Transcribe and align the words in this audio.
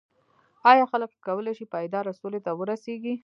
ایا 0.71 0.85
خلک 0.91 1.11
کولای 1.27 1.53
شي 1.57 1.65
پایداره 1.73 2.11
سولې 2.19 2.39
ته 2.45 2.51
ورسیږي؟ 2.59 3.13